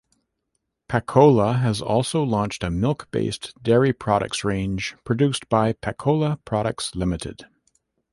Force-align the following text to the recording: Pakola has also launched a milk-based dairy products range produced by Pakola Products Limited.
Pakola 0.89 1.59
has 1.59 1.79
also 1.79 2.23
launched 2.23 2.63
a 2.63 2.71
milk-based 2.71 3.53
dairy 3.61 3.93
products 3.93 4.43
range 4.43 4.95
produced 5.03 5.47
by 5.47 5.73
Pakola 5.73 6.43
Products 6.43 6.95
Limited. 6.95 7.45